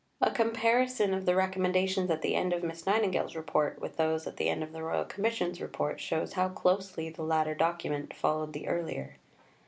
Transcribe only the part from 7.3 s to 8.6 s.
document followed